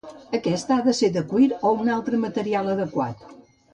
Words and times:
Aquesta 0.37 0.77
ha 0.77 0.85
de 0.87 0.93
ser 0.99 1.09
de 1.17 1.23
cuir 1.33 1.49
o 1.71 1.75
un 1.83 1.93
altre 1.97 2.23
material 2.25 2.73
adequat. 2.77 3.23